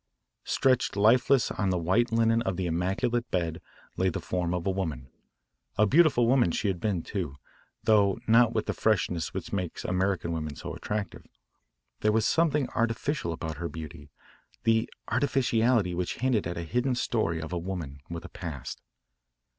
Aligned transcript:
Stretched 0.45 0.95
lifeless 0.95 1.51
on 1.51 1.69
the 1.69 1.77
white 1.77 2.11
linen 2.11 2.41
of 2.41 2.57
the 2.57 2.65
immaculate 2.65 3.29
bed 3.29 3.61
lay 3.97 4.09
the 4.09 4.19
form 4.19 4.51
of 4.51 4.65
a 4.65 4.71
woman, 4.71 5.11
a 5.77 5.85
beautiful 5.85 6.25
woman 6.25 6.49
she 6.49 6.69
had 6.69 6.79
been, 6.79 7.03
too, 7.03 7.35
though 7.83 8.17
not 8.25 8.51
with 8.51 8.65
the 8.65 8.73
freshness 8.73 9.31
which 9.31 9.53
makes 9.53 9.85
American 9.85 10.31
women 10.31 10.55
so 10.55 10.73
attractive. 10.73 11.27
There 11.99 12.11
was 12.11 12.25
something 12.25 12.67
artificial 12.69 13.31
about 13.31 13.57
her 13.57 13.69
beauty, 13.69 14.09
the 14.63 14.89
artificiality 15.09 15.93
which 15.93 16.17
hinted 16.17 16.47
at 16.47 16.57
a 16.57 16.63
hidden 16.63 16.95
story 16.95 17.39
of 17.39 17.53
a 17.53 17.59
woman 17.59 18.01
with 18.09 18.25
a 18.25 18.29
past. 18.29 18.81